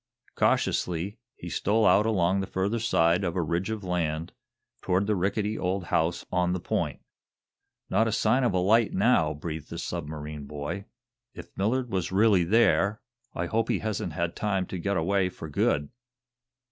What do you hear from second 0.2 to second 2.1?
Cautiously he stole out